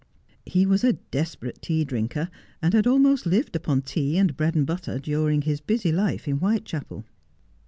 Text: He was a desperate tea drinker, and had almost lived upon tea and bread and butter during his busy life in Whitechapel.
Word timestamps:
He 0.47 0.65
was 0.65 0.83
a 0.83 0.93
desperate 0.93 1.61
tea 1.61 1.85
drinker, 1.85 2.31
and 2.59 2.73
had 2.73 2.87
almost 2.87 3.27
lived 3.27 3.55
upon 3.55 3.83
tea 3.83 4.17
and 4.17 4.35
bread 4.35 4.55
and 4.55 4.65
butter 4.65 4.97
during 4.97 5.43
his 5.43 5.61
busy 5.61 5.91
life 5.91 6.27
in 6.27 6.37
Whitechapel. 6.39 7.05